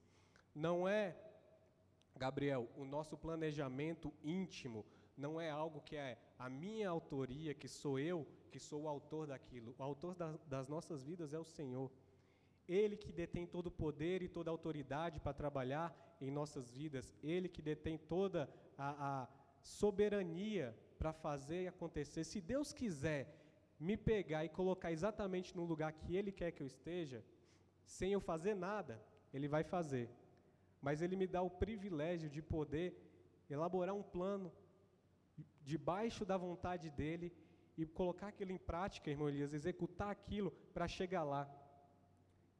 [0.54, 1.16] Não é,
[2.16, 7.98] Gabriel, o nosso planejamento íntimo, não é algo que é a minha autoria, que sou
[8.00, 9.76] eu, que sou o autor daquilo.
[9.78, 10.16] O autor
[10.48, 11.92] das, nossas vidas é o Senhor.
[12.68, 17.14] Ele que detém todo o poder e toda a autoridade para trabalhar em nossas vidas.
[17.24, 19.28] Ele que detém toda a, a
[19.62, 22.24] soberania para fazer e acontecer.
[22.24, 23.24] Se Deus quiser
[23.80, 27.24] me pegar e colocar exatamente no lugar que Ele quer que eu esteja,
[27.86, 29.02] sem eu fazer nada,
[29.34, 30.10] Ele vai fazer.
[30.82, 32.96] Mas Ele me dá o privilégio de poder
[33.50, 34.52] elaborar um plano
[35.72, 37.34] debaixo da vontade dEle
[37.78, 41.44] e colocar aquilo em prática, irmão Elias, executar aquilo para chegar lá.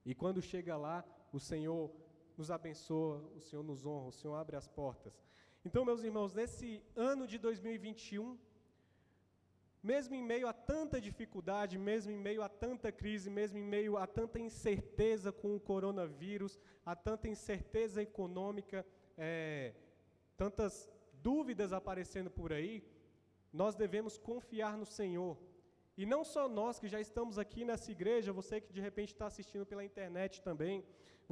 [0.06, 1.92] E quando chega lá, o Senhor
[2.38, 5.14] nos abençoa, o Senhor nos honra, o Senhor abre as portas.
[5.64, 8.38] Então, meus irmãos, nesse ano de 2021,
[9.82, 13.98] mesmo em meio a tanta dificuldade, mesmo em meio a tanta crise, mesmo em meio
[13.98, 18.86] a tanta incerteza com o coronavírus, a tanta incerteza econômica,
[19.18, 19.74] é,
[20.36, 20.90] tantas
[21.22, 22.84] dúvidas aparecendo por aí,
[23.62, 25.34] nós devemos confiar no Senhor.
[25.98, 29.28] E não só nós que já estamos aqui nessa igreja, você que de repente está
[29.28, 30.84] assistindo pela internet também,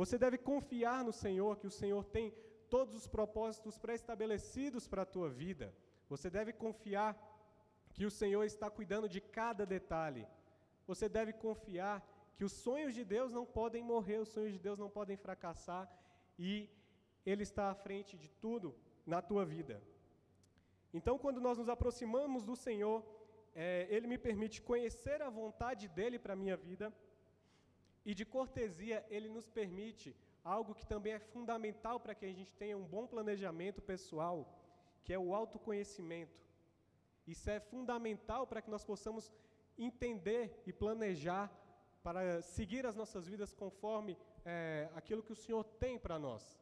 [0.02, 2.34] você deve confiar no Senhor, que o Senhor tem
[2.70, 5.76] todos os propósitos pré-estabelecidos para a tua vida.
[6.10, 7.12] Você deve confiar
[7.94, 10.26] que o Senhor está cuidando de cada detalhe.
[10.88, 11.98] Você deve confiar
[12.36, 15.92] que os sonhos de Deus não podem morrer, os sonhos de Deus não podem fracassar
[16.40, 16.70] e
[17.26, 18.74] Ele está à frente de tudo
[19.06, 19.76] na tua vida.
[20.94, 23.04] Então, quando nós nos aproximamos do Senhor,
[23.56, 26.94] é, Ele me permite conhecer a vontade dEle para a minha vida
[28.06, 32.54] e de cortesia, Ele nos permite algo que também é fundamental para que a gente
[32.56, 34.38] tenha um bom planejamento pessoal,
[35.04, 36.42] que é o autoconhecimento.
[37.26, 39.32] Isso é fundamental para que nós possamos
[39.78, 41.52] entender e planejar
[42.04, 46.60] para seguir as nossas vidas conforme é, aquilo que o Senhor tem para nós.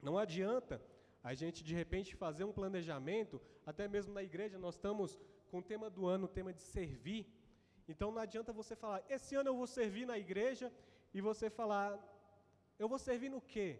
[0.00, 0.80] Não adianta
[1.22, 5.18] a gente de repente fazer um planejamento, até mesmo na igreja nós estamos
[5.50, 7.26] com o tema do ano, o tema de servir.
[7.88, 10.72] Então não adianta você falar, esse ano eu vou servir na igreja,
[11.14, 11.98] e você falar,
[12.78, 13.78] eu vou servir no quê?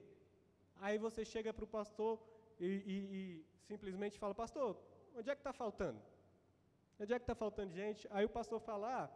[0.80, 2.20] Aí você chega para o pastor
[2.60, 4.76] e, e, e simplesmente fala, pastor,
[5.16, 6.00] onde é que está faltando?
[7.00, 8.06] Onde é que está faltando gente?
[8.10, 9.10] Aí o pastor fala, ah,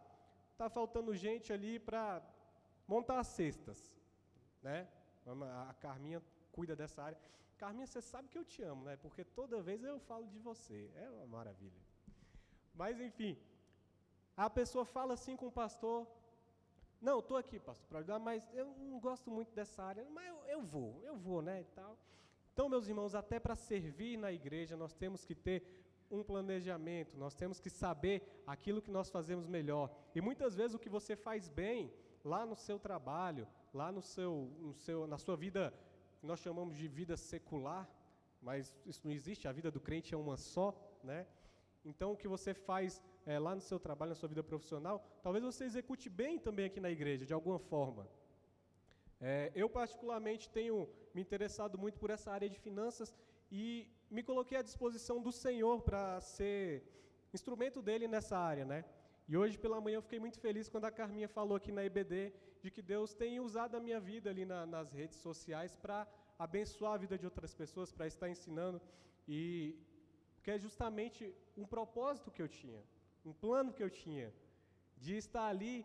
[0.53, 2.23] está faltando gente ali para
[2.89, 3.95] montar as cestas,
[4.63, 4.89] né?
[5.69, 7.19] A Carminha cuida dessa área.
[7.59, 8.97] Carminha, você sabe que eu te amo, né?
[8.97, 10.91] Porque toda vez eu falo de você.
[10.95, 11.83] É uma maravilha.
[12.75, 13.37] Mas enfim,
[14.37, 16.07] a pessoa fala assim com o pastor.
[17.01, 20.05] Não, estou aqui, pastor, para ajudar, mas eu não gosto muito dessa área.
[20.11, 21.63] Mas eu, eu vou, eu vou, né?
[21.63, 21.99] E tal.
[22.53, 25.63] Então, meus irmãos, até para servir na igreja, nós temos que ter
[26.11, 29.91] um planejamento, nós temos que saber aquilo que nós fazemos melhor.
[30.15, 31.93] E muitas vezes o que você faz bem
[32.25, 35.73] lá no seu trabalho, lá no seu, no seu, na sua vida,
[36.19, 37.89] que nós chamamos de vida secular,
[38.41, 41.27] mas isso não existe, a vida do crente é uma só, né?
[41.85, 45.45] Então o que você faz é, lá no seu trabalho, na sua vida profissional, talvez
[45.45, 48.09] você execute bem também aqui na igreja, de alguma forma.
[49.21, 53.15] É, eu particularmente tenho me interessado muito por essa área de finanças
[53.51, 56.85] e me coloquei à disposição do Senhor para ser
[57.33, 58.85] instrumento dele nessa área, né?
[59.29, 62.33] E hoje pela manhã eu fiquei muito feliz quando a Carminha falou aqui na EBD
[62.63, 66.07] de que Deus tem usado a minha vida ali na, nas redes sociais para
[66.39, 68.81] abençoar a vida de outras pessoas, para estar ensinando
[69.27, 69.77] e
[70.43, 72.83] que é justamente um propósito que eu tinha,
[73.25, 74.33] um plano que eu tinha
[74.97, 75.85] de estar ali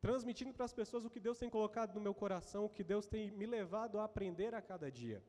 [0.00, 3.06] transmitindo para as pessoas o que Deus tem colocado no meu coração, o que Deus
[3.06, 5.22] tem me levado a aprender a cada dia.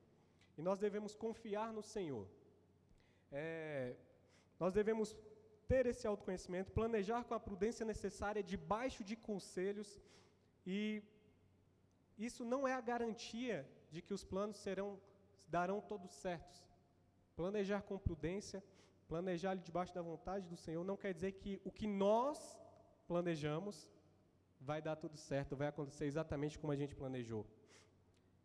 [0.57, 2.27] E nós devemos confiar no Senhor.
[3.31, 3.95] É,
[4.59, 5.15] nós devemos
[5.67, 9.89] ter esse autoconhecimento, planejar com a prudência necessária, debaixo de conselhos,
[10.71, 11.01] e
[12.27, 14.89] isso não é a garantia de que os planos serão
[15.47, 16.63] darão todos certos.
[17.35, 18.63] Planejar com prudência,
[19.07, 22.37] planejar debaixo da vontade do Senhor, não quer dizer que o que nós
[23.07, 23.89] planejamos
[24.61, 27.43] vai dar tudo certo, vai acontecer exatamente como a gente planejou.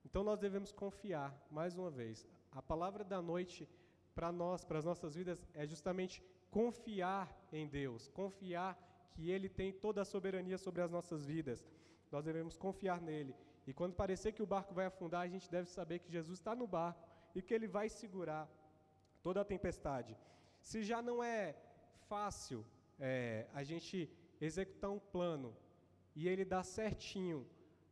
[0.03, 2.27] Então nós devemos confiar, mais uma vez.
[2.51, 3.69] A palavra da noite
[4.15, 8.73] para nós, para as nossas vidas, é justamente confiar em Deus, confiar
[9.13, 11.63] que Ele tem toda a soberania sobre as nossas vidas.
[12.15, 13.35] Nós devemos confiar nele.
[13.69, 16.55] E quando parecer que o barco vai afundar, a gente deve saber que Jesus está
[16.61, 18.45] no barco e que Ele vai segurar
[19.25, 20.13] toda a tempestade.
[20.69, 21.57] Se já não é
[22.09, 22.65] fácil
[22.99, 23.97] é, a gente
[24.41, 25.51] executar um plano
[26.15, 27.47] e ele dá certinho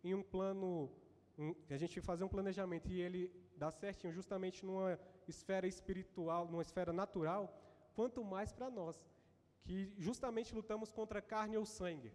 [0.04, 0.90] em um plano,
[1.38, 3.22] um, a gente fazer um planejamento e ele
[3.56, 7.42] dá certinho justamente numa esfera espiritual, numa esfera natural,
[7.94, 8.96] quanto mais para nós,
[9.64, 12.12] que justamente lutamos contra carne ou sangue.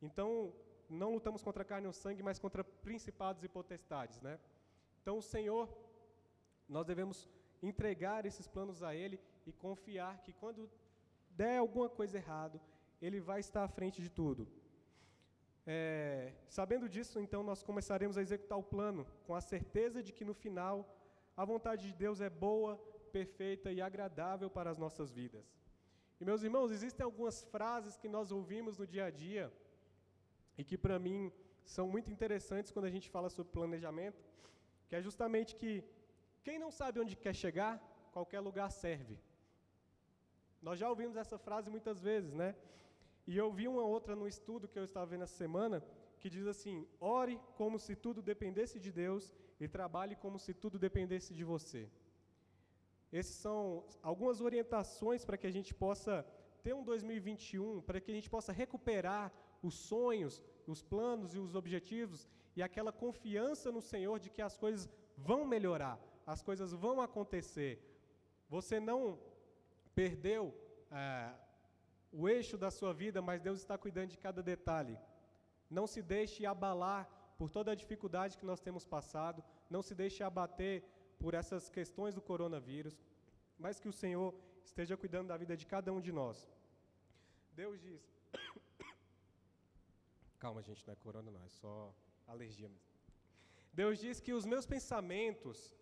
[0.00, 0.52] Então,
[0.88, 4.38] não lutamos contra carne ou sangue, mas contra principados e potestades, né?
[5.02, 5.68] Então, o Senhor,
[6.68, 7.28] nós devemos
[7.62, 10.70] entregar esses planos a Ele e confiar que quando
[11.30, 12.60] der alguma coisa errado,
[13.00, 14.48] Ele vai estar à frente de tudo.
[15.66, 20.24] É, sabendo disso, então, nós começaremos a executar o plano com a certeza de que
[20.24, 20.96] no final
[21.36, 22.76] a vontade de Deus é boa,
[23.12, 25.44] perfeita e agradável para as nossas vidas.
[26.20, 29.52] E meus irmãos, existem algumas frases que nós ouvimos no dia a dia
[30.58, 31.32] e que para mim
[31.74, 34.22] são muito interessantes quando a gente fala sobre planejamento,
[34.88, 35.72] que é justamente que
[36.44, 37.72] quem não sabe onde quer chegar,
[38.12, 39.18] qualquer lugar serve.
[40.66, 42.54] Nós já ouvimos essa frase muitas vezes, né?
[43.26, 45.76] E eu vi uma outra no estudo que eu estava vendo essa semana,
[46.20, 50.78] que diz assim: ore como se tudo dependesse de Deus e trabalhe como se tudo
[50.78, 51.82] dependesse de você.
[53.12, 56.24] Essas são algumas orientações para que a gente possa
[56.62, 61.54] ter um 2021, para que a gente possa recuperar os sonhos, os planos e os
[61.54, 67.00] objetivos e aquela confiança no Senhor de que as coisas vão melhorar, as coisas vão
[67.00, 67.80] acontecer.
[68.48, 69.18] Você não
[69.94, 70.54] perdeu
[70.90, 71.32] é,
[72.12, 74.98] o eixo da sua vida, mas Deus está cuidando de cada detalhe.
[75.68, 80.22] Não se deixe abalar por toda a dificuldade que nós temos passado, não se deixe
[80.22, 80.84] abater
[81.18, 83.02] por essas questões do coronavírus,
[83.58, 86.48] mas que o Senhor esteja cuidando da vida de cada um de nós.
[87.52, 88.15] Deus diz.
[90.46, 91.92] Calma, gente, não é corona, não, é só
[92.24, 92.92] alergia mesmo.
[93.72, 95.74] Deus diz que os meus pensamentos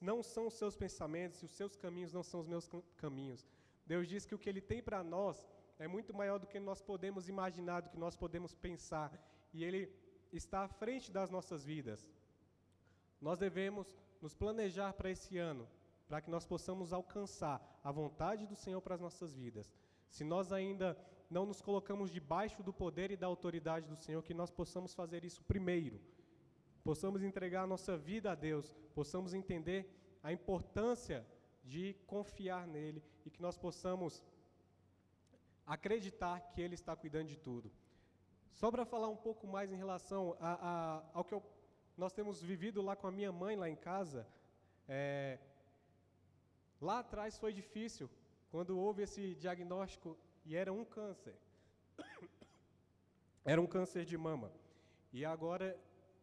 [0.00, 3.46] não são os seus pensamentos e os seus caminhos não são os meus caminhos.
[3.86, 5.46] Deus diz que o que Ele tem para nós
[5.78, 9.08] é muito maior do que nós podemos imaginar, do que nós podemos pensar.
[9.54, 9.88] E Ele
[10.32, 12.00] está à frente das nossas vidas.
[13.20, 15.64] Nós devemos nos planejar para esse ano,
[16.08, 19.72] para que nós possamos alcançar a vontade do Senhor para as nossas vidas.
[20.10, 20.98] Se nós ainda
[21.30, 25.24] não nos colocamos debaixo do poder e da autoridade do Senhor, que nós possamos fazer
[25.24, 26.00] isso primeiro
[26.88, 29.80] possamos entregar a nossa vida a Deus, possamos entender
[30.22, 31.18] a importância
[31.62, 34.24] de confiar nele e que nós possamos
[35.66, 37.70] acreditar que ele está cuidando de tudo.
[38.54, 41.42] Só para falar um pouco mais em relação a, a, ao que eu,
[41.94, 44.26] nós temos vivido lá com a minha mãe, lá em casa,
[44.88, 45.38] é,
[46.80, 48.08] lá atrás foi difícil,
[48.50, 50.16] quando houve esse diagnóstico
[50.48, 51.36] e era um câncer.
[53.44, 54.50] Era um câncer de mama.
[55.12, 55.78] E agora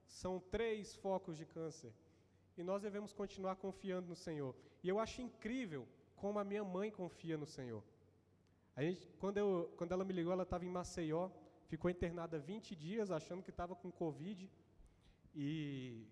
[0.07, 1.91] são três focos de câncer.
[2.57, 4.55] E nós devemos continuar confiando no Senhor.
[4.83, 7.83] E eu acho incrível como a minha mãe confia no Senhor.
[8.75, 11.29] A gente, quando, eu, quando ela me ligou, ela estava em Maceió,
[11.67, 14.49] ficou internada 20 dias achando que estava com Covid.
[15.35, 16.07] E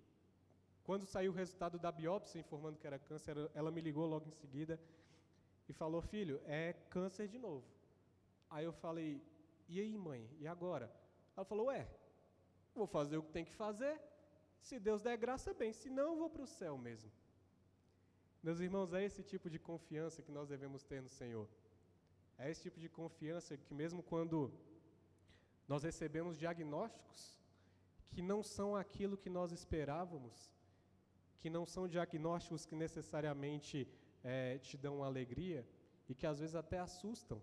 [0.84, 4.32] quando saiu o resultado da biópsia informando que era câncer, ela me ligou logo em
[4.32, 4.80] seguida
[5.67, 7.65] e falou: Filho, é câncer de novo.
[8.56, 9.12] Aí eu falei:
[9.68, 10.24] E aí, mãe?
[10.39, 10.88] E agora?
[11.36, 11.82] Ela falou: Ué,
[12.80, 13.96] vou fazer o que tem que fazer.
[14.68, 17.12] Se Deus der graça, bem, se não, vou para o céu mesmo.
[18.42, 21.48] Meus irmãos, é esse tipo de confiança que nós devemos ter no Senhor.
[22.38, 24.52] É esse tipo de confiança que, mesmo quando
[25.68, 27.22] nós recebemos diagnósticos
[28.12, 30.36] que não são aquilo que nós esperávamos,
[31.39, 33.88] que não são diagnósticos que necessariamente
[34.24, 35.68] é, te dão alegria
[36.08, 37.42] e que às vezes até assustam.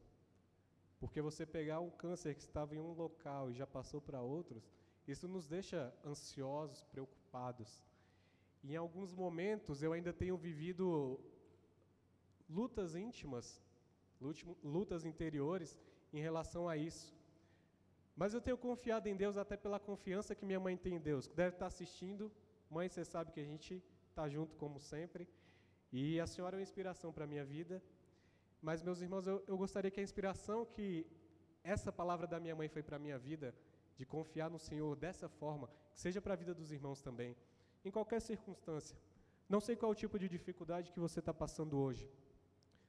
[1.01, 4.71] Porque você pegar um câncer que estava em um local e já passou para outros,
[5.09, 7.83] isso nos deixa ansiosos, preocupados.
[8.63, 11.19] Em alguns momentos eu ainda tenho vivido
[12.49, 13.61] lutas íntimas,
[14.63, 15.79] lutas interiores
[16.13, 17.17] em relação a isso.
[18.15, 21.27] Mas eu tenho confiado em Deus até pela confiança que minha mãe tem em Deus,
[21.27, 22.31] que deve estar assistindo.
[22.69, 25.27] Mãe, você sabe que a gente está junto como sempre.
[25.91, 27.83] E a senhora é uma inspiração para a minha vida.
[28.63, 31.07] Mas, meus irmãos, eu, eu gostaria que a inspiração que
[31.63, 33.55] essa palavra da minha mãe foi para a minha vida
[33.97, 37.37] de confiar no Senhor dessa forma, que seja para a vida dos irmãos também,
[37.85, 38.97] em qualquer circunstância.
[39.49, 42.09] Não sei qual o tipo de dificuldade que você está passando hoje.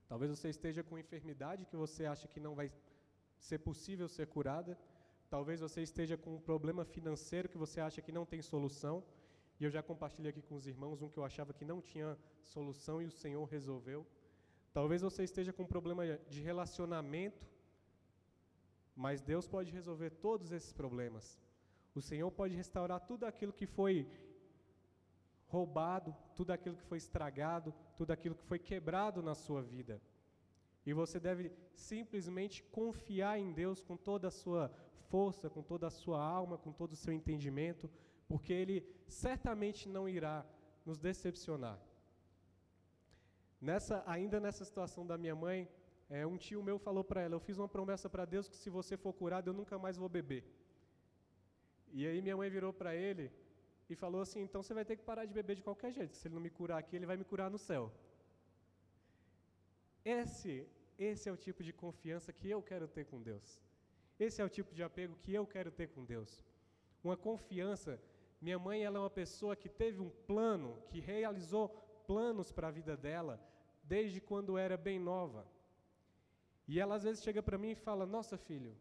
[0.07, 2.72] Talvez você esteja com enfermidade que você acha que não vai
[3.39, 4.78] ser possível ser curada,
[5.36, 9.01] Talvez você esteja com um problema financeiro que você acha que não tem solução.
[9.57, 12.17] E eu já compartilhei aqui com os irmãos um que eu achava que não tinha
[12.43, 14.05] solução e o Senhor resolveu.
[14.74, 17.45] Talvez você esteja com um problema de relacionamento,
[18.95, 21.39] mas Deus pode resolver todos esses problemas.
[21.93, 24.07] O Senhor pode restaurar tudo aquilo que foi
[25.47, 30.01] roubado, tudo aquilo que foi estragado, tudo aquilo que foi quebrado na sua vida.
[30.86, 34.72] E você deve simplesmente confiar em Deus com toda a sua
[35.09, 37.89] força, com toda a sua alma, com todo o seu entendimento,
[38.28, 40.45] porque Ele certamente não irá
[40.86, 41.78] nos decepcionar.
[43.62, 45.70] Nessa, ainda nessa situação da minha mãe,
[46.09, 48.70] é, um tio meu falou para ela: Eu fiz uma promessa para Deus que se
[48.72, 50.43] você for curado, eu nunca mais vou beber.
[51.93, 53.32] E aí minha mãe virou para ele
[53.88, 56.28] e falou assim: Então você vai ter que parar de beber de qualquer jeito, se
[56.28, 57.91] ele não me curar aqui, ele vai me curar no céu.
[60.03, 63.62] Esse, esse é o tipo de confiança que eu quero ter com Deus.
[64.20, 66.43] Esse é o tipo de apego que eu quero ter com Deus.
[67.03, 68.01] Uma confiança.
[68.39, 71.70] Minha mãe ela é uma pessoa que teve um plano, que realizou
[72.07, 73.39] planos para a vida dela
[73.84, 75.46] desde quando era bem nova.
[76.68, 78.76] E ela às vezes chega para mim e fala: Nossa, filho,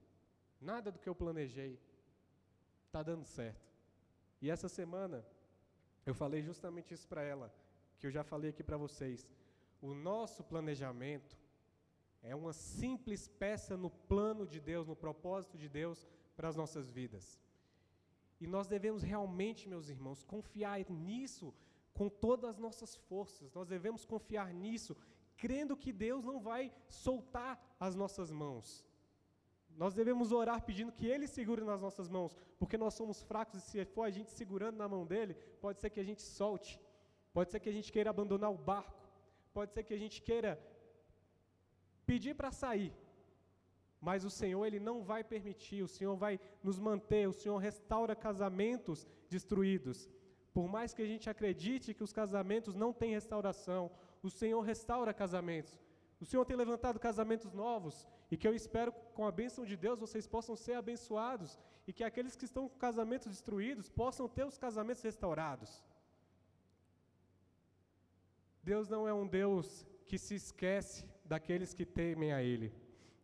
[0.61, 1.79] nada do que eu planejei
[2.87, 3.69] está dando certo.
[4.41, 5.25] E essa semana
[6.05, 7.53] eu falei justamente isso para ela,
[7.99, 9.27] que eu já falei aqui para vocês.
[9.81, 11.39] O nosso planejamento
[12.23, 16.91] é uma simples peça no plano de Deus, no propósito de Deus para as nossas
[16.91, 17.41] vidas.
[18.41, 21.55] E nós devemos realmente, meus irmãos, confiar nisso
[22.01, 23.53] com todas as nossas forças.
[23.53, 24.93] Nós devemos confiar nisso,
[25.37, 27.53] crendo que Deus não vai soltar
[27.87, 28.87] as nossas mãos.
[29.83, 33.67] Nós devemos orar pedindo que Ele segure nas nossas mãos, porque nós somos fracos e
[33.67, 35.35] se for a gente segurando na mão dele,
[35.65, 36.81] pode ser que a gente solte,
[37.35, 39.07] pode ser que a gente queira abandonar o barco,
[39.53, 40.59] pode ser que a gente queira
[42.07, 42.95] pedir para sair,
[44.01, 48.17] mas o Senhor ele não vai permitir, o Senhor vai nos manter, o Senhor restaura
[48.17, 50.09] casamentos destruídos.
[50.53, 53.91] Por mais que a gente acredite que os casamentos não têm restauração,
[54.23, 55.79] o Senhor restaura casamentos.
[56.21, 59.99] O Senhor tem levantado casamentos novos e que eu espero com a bênção de Deus
[59.99, 64.59] vocês possam ser abençoados e que aqueles que estão com casamentos destruídos possam ter os
[64.59, 65.83] casamentos restaurados.
[68.63, 72.73] Deus não é um Deus que se esquece daqueles que temem a Ele.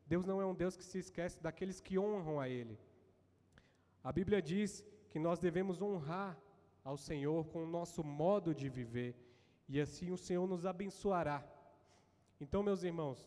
[0.07, 2.79] Deus não é um Deus que se esquece daqueles que honram a Ele.
[4.03, 6.39] A Bíblia diz que nós devemos honrar
[6.89, 9.13] ao Senhor com o nosso modo de viver,
[9.69, 11.39] e assim o Senhor nos abençoará.
[12.41, 13.21] Então, meus irmãos,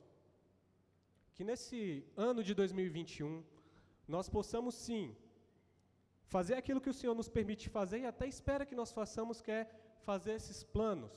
[1.36, 1.80] que nesse
[2.16, 3.44] ano de 2021
[4.08, 5.04] nós possamos sim
[6.36, 9.52] fazer aquilo que o Senhor nos permite fazer e até espera que nós façamos, que
[9.52, 9.70] é
[10.10, 11.14] fazer esses planos.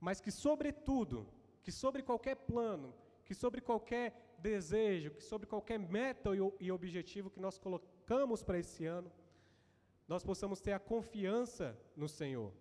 [0.00, 1.26] Mas que, sobretudo,
[1.62, 2.94] que sobre qualquer plano,
[3.26, 4.06] que sobre qualquer
[4.38, 9.12] desejo, que sobre qualquer meta e objetivo que nós colocamos para esse ano,
[10.08, 12.52] nós possamos ter a confiança no Senhor.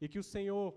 [0.00, 0.74] E que o Senhor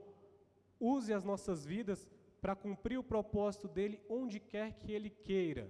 [0.80, 5.70] use as nossas vidas para cumprir o propósito dele onde quer que ele queira.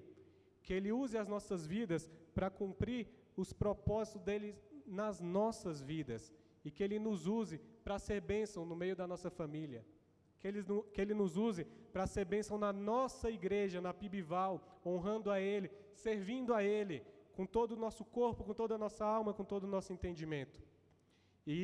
[0.62, 6.32] Que ele use as nossas vidas para cumprir os propósitos dele nas nossas vidas.
[6.64, 9.84] E que ele nos use para ser bênção no meio da nossa família.
[10.38, 10.64] Que ele,
[10.94, 15.70] que ele nos use para ser bênção na nossa igreja, na Pibival, honrando a Ele,
[15.94, 17.04] servindo a Ele,
[17.40, 20.62] com todo o nosso corpo, com toda a nossa alma, com todo o nosso entendimento.
[21.48, 21.58] E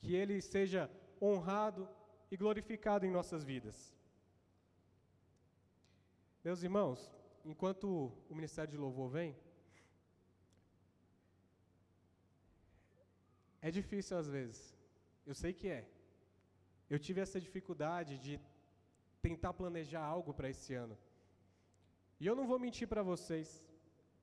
[0.00, 1.86] que Ele seja honrado
[2.30, 3.94] e glorificado em nossas vidas.
[6.42, 6.98] Meus irmãos,
[7.44, 7.86] enquanto
[8.30, 9.36] o Ministério de Louvor vem,
[13.60, 14.74] é difícil às vezes,
[15.26, 15.86] eu sei que é.
[16.88, 18.40] Eu tive essa dificuldade de
[19.20, 20.96] tentar planejar algo para esse ano.
[22.18, 23.62] E eu não vou mentir para vocês,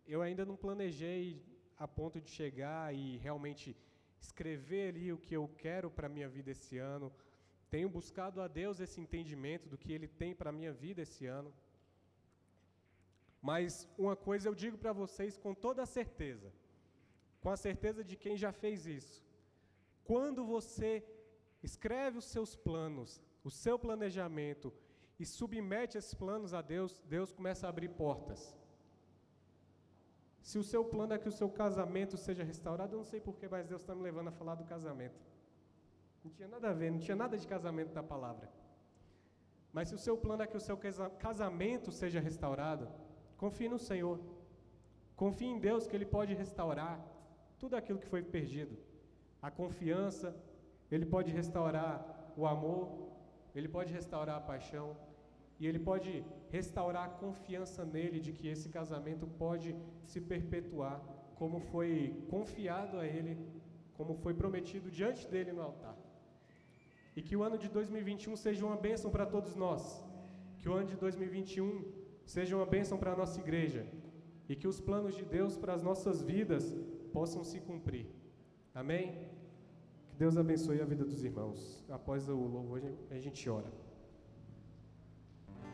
[0.08, 1.42] eu ainda não planejei
[1.78, 3.76] a ponto de chegar e realmente
[4.20, 7.12] escrever ali o que eu quero para a minha vida esse ano.
[7.70, 11.26] Tenho buscado a Deus esse entendimento do que Ele tem para a minha vida esse
[11.26, 11.54] ano.
[13.42, 16.52] Mas uma coisa eu digo para vocês com toda a certeza,
[17.42, 19.24] com a certeza de quem já fez isso.
[20.04, 21.04] Quando você
[21.62, 24.74] escreve os seus planos, o seu planejamento,
[25.20, 28.57] e submete esses planos a Deus, Deus começa a abrir portas.
[30.50, 33.50] Se o seu plano é que o seu casamento seja restaurado, eu não sei porquê,
[33.54, 35.20] mas Deus está me levando a falar do casamento.
[36.24, 38.50] Não tinha nada a ver, não tinha nada de casamento da palavra.
[39.74, 40.78] Mas se o seu plano é que o seu
[41.20, 42.88] casamento seja restaurado,
[43.36, 44.22] confie no Senhor.
[45.18, 46.96] Confie em Deus que Ele pode restaurar
[47.60, 48.78] tudo aquilo que foi perdido.
[49.42, 50.34] A confiança,
[50.90, 51.92] Ele pode restaurar
[52.38, 53.12] o amor,
[53.54, 54.96] Ele pode restaurar a paixão,
[55.60, 60.98] e Ele pode restaurar a confiança nele de que esse casamento pode se perpetuar
[61.36, 63.38] como foi confiado a Ele,
[63.98, 65.98] como foi prometido diante dele no altar.
[67.16, 70.04] E que o ano de 2021 seja uma bênção para todos nós.
[70.60, 71.86] Que o ano de 2021
[72.26, 73.88] seja uma bênção para a nossa igreja.
[74.48, 76.76] E que os planos de Deus para as nossas vidas
[77.12, 78.06] possam se cumprir.
[78.74, 79.06] Amém?
[80.10, 81.84] Que Deus abençoe a vida dos irmãos.
[81.90, 83.87] Após o louvor, a gente ora.